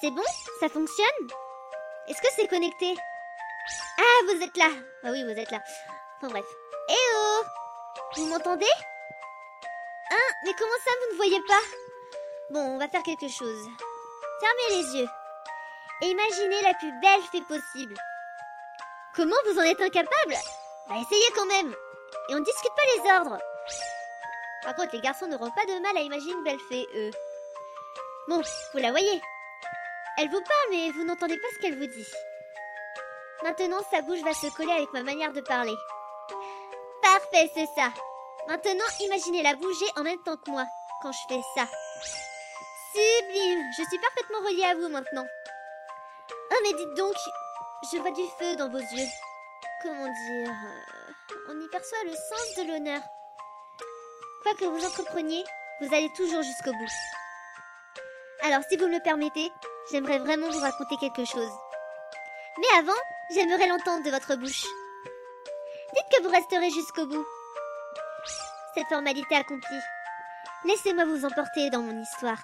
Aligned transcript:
C'est 0.00 0.10
bon? 0.10 0.22
Ça 0.60 0.68
fonctionne? 0.68 1.28
Est-ce 2.08 2.20
que 2.20 2.28
c'est 2.36 2.48
connecté? 2.48 2.94
Ah, 3.98 4.24
vous 4.26 4.42
êtes 4.42 4.56
là 4.56 4.68
Ah 5.04 5.08
oui, 5.10 5.24
vous 5.24 5.30
êtes 5.38 5.50
là. 5.50 5.60
Enfin 6.16 6.28
bref. 6.28 6.44
Eh 6.90 7.14
oh 7.16 7.42
Vous 8.16 8.26
m'entendez? 8.26 8.66
Hein? 10.10 10.34
Mais 10.44 10.52
comment 10.58 10.78
ça, 10.84 10.90
vous 11.00 11.12
ne 11.12 11.16
voyez 11.16 11.40
pas? 11.48 11.62
Bon, 12.50 12.60
on 12.60 12.78
va 12.78 12.88
faire 12.88 13.02
quelque 13.02 13.28
chose. 13.28 13.66
Fermez 14.40 14.82
les 14.82 14.98
yeux. 15.00 15.08
Et 16.02 16.10
imaginez 16.10 16.62
la 16.62 16.74
plus 16.74 16.92
belle 17.00 17.22
fée 17.32 17.42
possible. 17.42 17.96
Comment 19.14 19.36
vous 19.46 19.58
en 19.58 19.62
êtes 19.62 19.80
incapable? 19.80 20.36
Bah 20.88 20.96
essayez 21.00 21.30
quand 21.34 21.46
même. 21.46 21.74
Et 22.28 22.34
on 22.34 22.40
ne 22.40 22.44
discute 22.44 22.72
pas 22.76 22.82
les 22.94 23.12
ordres. 23.12 23.38
Par 24.62 24.74
contre, 24.74 24.94
les 24.94 25.00
garçons 25.00 25.26
n'auront 25.26 25.50
pas 25.50 25.64
de 25.64 25.80
mal 25.80 25.96
à 25.96 26.00
imaginer 26.00 26.32
une 26.32 26.44
belle 26.44 26.60
fée, 26.68 26.86
eux. 26.94 27.10
Bon, 28.28 28.42
vous 28.74 28.78
la 28.78 28.90
voyez. 28.90 29.22
Elle 30.18 30.28
vous 30.28 30.40
parle, 30.40 30.70
mais 30.70 30.90
vous 30.92 31.04
n'entendez 31.04 31.36
pas 31.36 31.48
ce 31.54 31.60
qu'elle 31.60 31.78
vous 31.78 31.86
dit. 31.86 32.06
Maintenant, 33.42 33.80
sa 33.90 34.00
bouche 34.00 34.22
va 34.22 34.32
se 34.32 34.46
coller 34.56 34.72
avec 34.72 34.92
ma 34.94 35.02
manière 35.02 35.32
de 35.32 35.42
parler. 35.42 35.74
Parfait, 37.02 37.50
c'est 37.54 37.68
ça. 37.76 37.92
Maintenant, 38.48 38.84
imaginez-la 39.00 39.54
bouger 39.56 39.86
en 39.96 40.02
même 40.02 40.22
temps 40.24 40.36
que 40.36 40.50
moi, 40.50 40.64
quand 41.02 41.12
je 41.12 41.18
fais 41.28 41.40
ça. 41.54 41.66
Sublime 42.92 43.62
Je 43.76 43.82
suis 43.84 43.98
parfaitement 43.98 44.38
reliée 44.38 44.64
à 44.64 44.74
vous 44.74 44.88
maintenant. 44.88 45.26
Oh, 46.30 46.56
mais 46.62 46.72
dites 46.72 46.94
donc, 46.96 47.14
je 47.92 47.98
vois 47.98 48.10
du 48.12 48.22
feu 48.38 48.56
dans 48.56 48.70
vos 48.70 48.78
yeux. 48.78 49.08
Comment 49.82 50.06
dire 50.06 50.50
euh, 50.50 51.34
On 51.50 51.60
y 51.60 51.68
perçoit 51.68 52.04
le 52.04 52.12
sens 52.12 52.54
de 52.56 52.72
l'honneur. 52.72 53.02
Quoi 54.42 54.54
que 54.54 54.64
vous 54.64 54.86
entrepreniez, 54.86 55.44
vous 55.80 55.94
allez 55.94 56.10
toujours 56.16 56.42
jusqu'au 56.42 56.72
bout. 56.72 56.92
Alors, 58.42 58.62
si 58.70 58.76
vous 58.76 58.86
me 58.86 58.94
le 58.94 59.02
permettez, 59.02 59.50
j'aimerais 59.90 60.18
vraiment 60.18 60.48
vous 60.50 60.60
raconter 60.60 60.96
quelque 60.96 61.24
chose. 61.24 61.50
Mais 62.58 62.78
avant, 62.78 63.00
j'aimerais 63.34 63.68
l'entendre 63.68 64.04
de 64.04 64.10
votre 64.10 64.36
bouche. 64.36 64.64
Dites 65.94 66.16
que 66.16 66.22
vous 66.22 66.30
resterez 66.30 66.70
jusqu'au 66.70 67.06
bout. 67.06 67.26
Cette 68.74 68.88
formalité 68.88 69.34
accomplie, 69.36 69.80
laissez-moi 70.64 71.04
vous 71.06 71.24
emporter 71.24 71.70
dans 71.70 71.82
mon 71.82 72.02
histoire. 72.02 72.38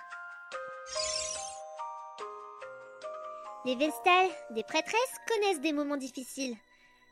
Les 3.64 3.76
Vestales, 3.76 4.30
des 4.50 4.64
prêtresses, 4.64 5.16
connaissent 5.28 5.60
des 5.60 5.72
moments 5.72 5.96
difficiles. 5.96 6.56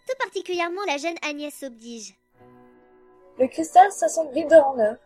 Tout 0.08 0.16
particulièrement 0.18 0.82
la 0.86 0.96
jeune 0.96 1.16
Agnès 1.22 1.62
Obdige. 1.62 2.14
Le 3.38 3.46
cristal 3.46 3.92
s'assombrit 3.92 4.46
d'heure 4.46 4.66
en 4.66 4.78
heure. 4.78 4.96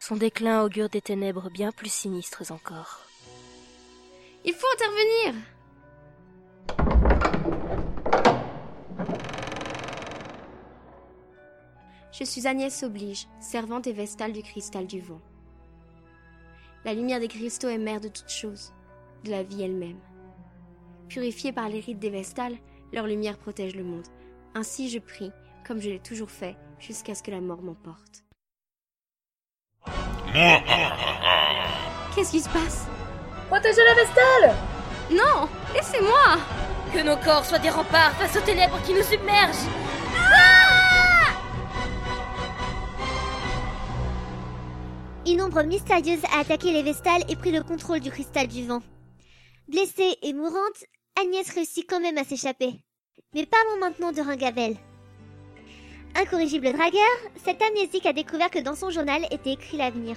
Son 0.00 0.16
déclin 0.16 0.62
augure 0.62 0.88
des 0.88 1.02
ténèbres 1.02 1.50
bien 1.50 1.70
plus 1.72 1.92
sinistres 1.92 2.50
encore. 2.50 3.00
Il 4.44 4.54
faut 4.54 4.66
intervenir 4.74 5.34
Je 12.12 12.24
suis 12.24 12.46
Agnès 12.46 12.82
Oblige, 12.82 13.26
servante 13.40 13.86
et 13.86 13.92
vestale 13.92 14.32
du 14.32 14.42
cristal 14.42 14.86
du 14.86 15.00
vent. 15.00 15.20
La 16.84 16.94
lumière 16.94 17.20
des 17.20 17.28
cristaux 17.28 17.68
est 17.68 17.78
mère 17.78 18.00
de 18.00 18.08
toutes 18.08 18.30
choses, 18.30 18.72
de 19.24 19.30
la 19.30 19.42
vie 19.42 19.62
elle-même. 19.62 20.00
Purifiée 21.08 21.52
par 21.52 21.68
les 21.68 21.80
rites 21.80 21.98
des 21.98 22.10
vestales, 22.10 22.56
leur 22.92 23.06
lumière 23.06 23.38
protège 23.38 23.74
le 23.74 23.84
monde. 23.84 24.06
Ainsi 24.54 24.88
je 24.88 24.98
prie, 24.98 25.32
comme 25.66 25.80
je 25.80 25.90
l'ai 25.90 26.00
toujours 26.00 26.30
fait, 26.30 26.56
jusqu'à 26.78 27.14
ce 27.14 27.22
que 27.22 27.30
la 27.30 27.40
mort 27.40 27.62
m'emporte. 27.62 28.24
Qu'est-ce 32.14 32.30
qui 32.30 32.40
se 32.40 32.48
passe? 32.48 32.86
Protégez 33.50 33.82
la 33.84 33.94
vestale 33.94 34.56
Non 35.10 35.48
Laissez-moi 35.74 36.38
Que 36.94 37.02
nos 37.02 37.16
corps 37.16 37.44
soient 37.44 37.58
des 37.58 37.68
remparts 37.68 38.12
face 38.12 38.36
aux 38.36 38.46
ténèbres 38.46 38.80
qui 38.86 38.94
nous 38.94 39.02
submergent 39.02 39.66
Une 45.26 45.42
ombre 45.42 45.64
mystérieuse 45.64 46.22
a 46.32 46.40
attaqué 46.40 46.72
les 46.72 46.84
Vestales 46.84 47.24
et 47.28 47.34
pris 47.34 47.50
le 47.50 47.64
contrôle 47.64 47.98
du 47.98 48.10
cristal 48.12 48.46
du 48.46 48.66
vent. 48.66 48.82
Blessée 49.68 50.16
et 50.22 50.32
mourante, 50.32 50.84
Agnès 51.20 51.52
réussit 51.52 51.88
quand 51.88 52.00
même 52.00 52.18
à 52.18 52.24
s'échapper. 52.24 52.72
Mais 53.34 53.46
parlons 53.46 53.80
maintenant 53.80 54.12
de 54.12 54.20
Ringavel. 54.20 54.76
Incorrigible 56.14 56.72
dragueur, 56.72 57.16
cet 57.44 57.60
amnésique 57.62 58.06
a 58.06 58.12
découvert 58.12 58.50
que 58.50 58.60
dans 58.60 58.74
son 58.76 58.90
journal 58.90 59.24
était 59.30 59.52
écrit 59.52 59.76
l'avenir. 59.76 60.16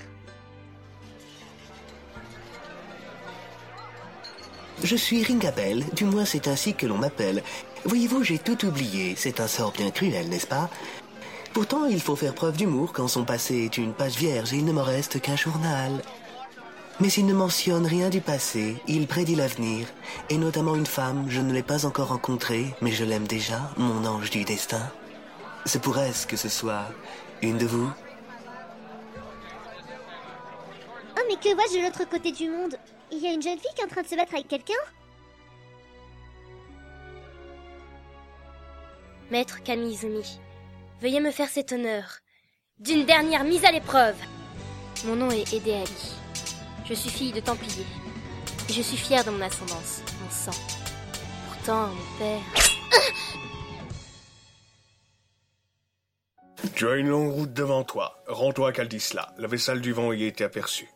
Je 4.83 4.97
suis 4.97 5.23
Ringabel, 5.23 5.85
du 5.93 6.03
moins 6.03 6.25
c'est 6.25 6.49
ainsi 6.49 6.73
que 6.73 6.85
l'on 6.85 6.97
m'appelle. 6.97 7.41
Voyez-vous, 7.85 8.23
j'ai 8.23 8.37
tout 8.37 8.65
oublié, 8.65 9.15
c'est 9.17 9.39
un 9.39 9.47
sort 9.47 9.71
bien 9.71 9.91
cruel, 9.91 10.27
n'est-ce 10.27 10.47
pas? 10.47 10.69
Pourtant, 11.53 11.85
il 11.85 12.01
faut 12.01 12.17
faire 12.17 12.35
preuve 12.35 12.57
d'humour 12.57 12.91
quand 12.91 13.07
son 13.07 13.23
passé 13.23 13.55
est 13.63 13.77
une 13.77 13.93
page 13.93 14.15
vierge 14.15 14.53
et 14.53 14.57
il 14.57 14.65
ne 14.65 14.73
me 14.73 14.81
reste 14.81 15.21
qu'un 15.21 15.37
journal. 15.37 16.01
Mais 16.99 17.07
il 17.07 17.25
ne 17.25 17.33
mentionne 17.33 17.85
rien 17.85 18.09
du 18.09 18.21
passé, 18.21 18.75
il 18.87 19.07
prédit 19.07 19.35
l'avenir, 19.35 19.87
et 20.29 20.37
notamment 20.37 20.75
une 20.75 20.85
femme, 20.85 21.25
je 21.29 21.39
ne 21.39 21.53
l'ai 21.53 21.63
pas 21.63 21.85
encore 21.85 22.09
rencontrée, 22.09 22.75
mais 22.81 22.91
je 22.91 23.03
l'aime 23.03 23.25
déjà, 23.25 23.71
mon 23.77 24.05
ange 24.05 24.29
du 24.29 24.43
destin. 24.43 24.91
Se 25.65 25.77
pourrait-ce 25.77 26.27
que 26.27 26.37
ce 26.37 26.49
soit 26.49 26.91
une 27.41 27.57
de 27.57 27.65
vous? 27.65 27.89
Oh 31.17 31.21
mais 31.27 31.35
que 31.35 31.55
vois-je 31.55 31.77
de 31.79 31.83
l'autre 31.83 32.09
côté 32.09 32.31
du 32.31 32.49
monde? 32.49 32.75
Il 33.15 33.19
y 33.21 33.27
a 33.27 33.33
une 33.33 33.43
jeune 33.43 33.59
fille 33.59 33.69
qui 33.75 33.81
est 33.81 33.85
en 33.85 33.87
train 33.87 34.01
de 34.01 34.07
se 34.07 34.15
battre 34.15 34.33
avec 34.33 34.47
quelqu'un 34.47 34.73
Maître 39.29 39.61
Kamizumi, 39.63 40.39
veuillez 40.99 41.19
me 41.19 41.29
faire 41.29 41.49
cet 41.49 41.71
honneur 41.71 42.19
d'une 42.79 43.05
dernière 43.05 43.43
mise 43.43 43.65
à 43.65 43.71
l'épreuve. 43.71 44.15
Mon 45.05 45.15
nom 45.15 45.29
est 45.29 45.53
Edéali. 45.53 46.15
Je 46.85 46.93
suis 46.95 47.09
fille 47.09 47.31
de 47.31 47.39
Templier. 47.39 47.85
Et 48.67 48.73
je 48.73 48.81
suis 48.81 48.97
fière 48.97 49.23
de 49.23 49.29
mon 49.29 49.41
ascendance, 49.41 50.01
mon 50.21 50.29
sang. 50.29 50.59
Pourtant, 51.49 51.87
mon 51.87 52.17
père... 52.17 52.41
Tu 56.75 56.87
as 56.87 56.95
une 56.95 57.09
longue 57.09 57.31
route 57.31 57.53
devant 57.53 57.83
toi. 57.83 58.23
Rends-toi 58.27 58.69
à 58.69 58.71
Caldisla. 58.71 59.33
La 59.37 59.47
vaisselle 59.47 59.81
du 59.81 59.93
vent 59.93 60.11
y 60.11 60.23
a 60.23 60.27
été 60.27 60.43
aperçue. 60.43 60.89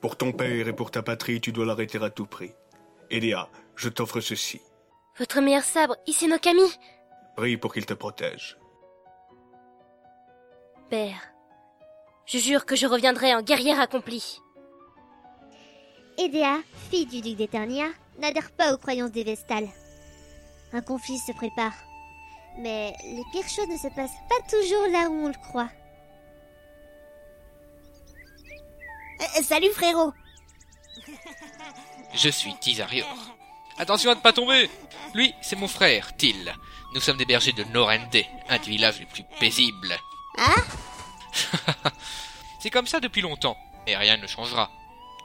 Pour 0.00 0.16
ton 0.16 0.32
père 0.32 0.68
et 0.68 0.72
pour 0.72 0.90
ta 0.90 1.02
patrie, 1.02 1.40
tu 1.40 1.52
dois 1.52 1.66
l'arrêter 1.66 1.98
à 2.02 2.10
tout 2.10 2.26
prix. 2.26 2.52
Elia, 3.10 3.48
je 3.74 3.88
t'offre 3.88 4.20
ceci. 4.20 4.60
Votre 5.18 5.40
meilleur 5.40 5.64
sabre, 5.64 5.96
Isenokami 6.06 6.70
Prie 7.36 7.56
pour 7.56 7.72
qu'il 7.72 7.86
te 7.86 7.94
protège. 7.94 8.56
Père, 10.90 11.20
je 12.26 12.38
jure 12.38 12.64
que 12.64 12.76
je 12.76 12.86
reviendrai 12.86 13.34
en 13.34 13.42
guerrière 13.42 13.80
accomplie. 13.80 14.40
Edea, 16.18 16.58
fille 16.90 17.06
du 17.06 17.20
duc 17.20 17.36
d'Eternia, 17.36 17.86
n'adhère 18.18 18.50
pas 18.52 18.74
aux 18.74 18.78
croyances 18.78 19.12
des 19.12 19.24
Vestales. 19.24 19.68
Un 20.72 20.80
conflit 20.80 21.18
se 21.18 21.32
prépare. 21.32 21.74
Mais 22.58 22.92
les 23.04 23.22
pires 23.32 23.48
choses 23.48 23.68
ne 23.68 23.76
se 23.76 23.94
passent 23.94 24.10
pas 24.28 24.48
toujours 24.50 24.88
là 24.90 25.08
où 25.08 25.14
on 25.14 25.28
le 25.28 25.48
croit. 25.48 25.70
Euh, 29.20 29.42
salut 29.42 29.70
frérot 29.72 30.12
Je 32.14 32.28
suis 32.28 32.54
Tizarior. 32.60 33.08
Attention 33.78 34.10
à 34.10 34.14
ne 34.14 34.20
pas 34.20 34.32
tomber 34.32 34.70
Lui, 35.14 35.34
c'est 35.42 35.56
mon 35.56 35.68
frère, 35.68 36.16
Til. 36.16 36.54
Nous 36.94 37.00
sommes 37.00 37.16
des 37.18 37.26
bergers 37.26 37.52
de 37.52 37.64
Norende, 37.64 38.22
un 38.48 38.58
des 38.58 38.70
villages 38.70 39.00
les 39.00 39.06
plus 39.06 39.24
paisibles. 39.38 39.96
Hein 40.38 40.54
C'est 42.60 42.70
comme 42.70 42.86
ça 42.86 42.98
depuis 42.98 43.20
longtemps, 43.20 43.56
et 43.86 43.96
rien 43.96 44.16
ne 44.16 44.26
changera. 44.26 44.70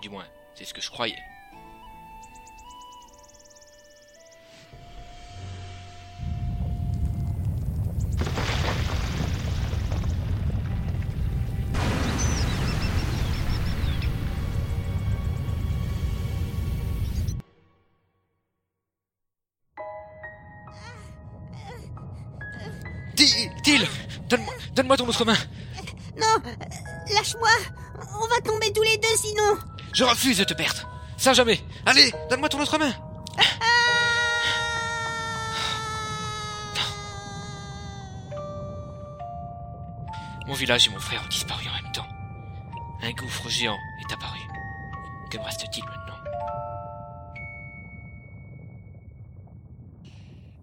Du 0.02 0.10
moins, 0.10 0.26
c'est 0.56 0.66
ce 0.66 0.74
que 0.74 0.82
je 0.82 0.90
croyais. 0.92 1.18
Til 23.64 23.88
Donne-moi 24.76 24.98
ton 24.98 25.08
autre 25.08 25.26
main. 25.26 25.38
Non 26.18 26.52
Lâche-moi. 27.14 27.50
On 28.22 28.28
va 28.28 28.42
tomber 28.42 28.72
tous 28.74 28.82
les 28.82 28.98
deux 28.98 29.16
sinon. 29.18 29.58
Je 29.94 30.04
refuse 30.04 30.38
de 30.38 30.44
te 30.44 30.54
perdre. 30.54 30.88
Ça 31.18 31.34
jamais. 31.34 31.60
Allez 31.86 32.12
Donne-moi 32.30 32.50
ton 32.50 32.60
autre 32.60 32.78
main. 32.78 32.94
Ah. 33.38 33.74
Mon 40.48 40.54
village 40.54 40.88
et 40.88 40.90
mon 40.92 41.00
frère 41.00 41.22
ont 41.24 41.30
disparu 41.30 41.66
en 41.70 41.84
même 41.84 41.92
temps. 41.94 42.08
Un 43.02 43.12
gouffre 43.12 43.50
géant 43.50 43.78
est 44.02 44.14
apparu. 44.14 44.40
Que 45.32 45.38
me 45.38 45.44
reste-t-il 45.44 45.84
maintenant? 45.86 46.20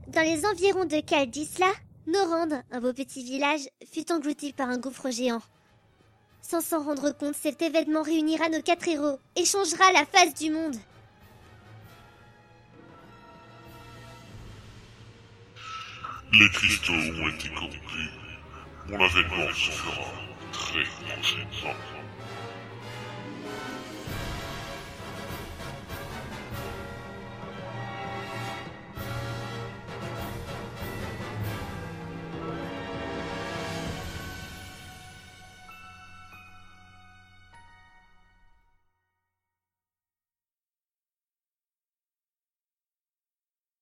Dans 0.09 0.23
les 0.23 0.45
environs 0.45 0.85
de 0.85 1.01
Caldisla, 1.01 1.73
Norand, 2.11 2.63
un 2.73 2.81
beau 2.81 2.93
petit 2.93 3.23
village, 3.23 3.69
fut 3.93 4.11
englouti 4.11 4.53
par 4.53 4.69
un 4.69 4.79
gouffre 4.79 5.11
géant. 5.11 5.43
Sans 6.43 6.61
s'en 6.61 6.83
rendre 6.83 7.13
compte, 7.13 7.37
cet 7.37 7.63
événement 7.63 8.03
réunira 8.03 8.49
nos 8.49 8.63
quatre 8.63 8.89
héros 8.89 9.21
et 9.37 9.45
changera 9.45 9.93
la 9.93 10.05
face 10.07 10.35
du 10.35 10.51
monde. 10.51 10.77
Les 16.33 16.49
cristaux 16.51 16.93
ont 16.93 17.29
été 17.29 17.49
corrompus. 17.51 18.11
Mon 18.89 18.97
avènement 18.97 19.53
se 19.55 19.71
très 20.53 20.83
prochainement. 20.83 22.00